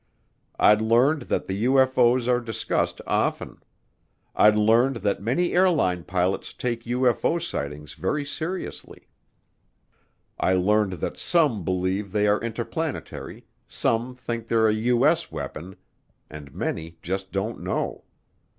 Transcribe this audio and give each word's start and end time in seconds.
I'd 0.57 0.81
learned 0.81 1.21
that 1.29 1.45
the 1.45 1.65
UFO's 1.65 2.27
are 2.27 2.39
discussed 2.39 3.01
often. 3.05 3.61
I'd 4.35 4.55
learned 4.55 4.95
that 5.05 5.21
many 5.21 5.51
airline 5.53 6.05
pilots 6.05 6.55
take 6.55 6.85
UFO 6.85 7.39
sightings 7.39 7.93
very 7.93 8.25
seriously. 8.25 9.09
I 10.39 10.53
learned 10.53 10.93
that 10.93 11.19
some 11.19 11.63
believe 11.63 12.13
they 12.13 12.25
are 12.25 12.41
interplanetary, 12.41 13.45
some 13.67 14.15
think 14.15 14.47
they're 14.47 14.69
a 14.69 14.73
U.S. 14.73 15.31
weapon, 15.31 15.75
and 16.31 16.51
many 16.51 16.97
just 17.03 17.31
don't 17.31 17.59
know. 17.59 18.05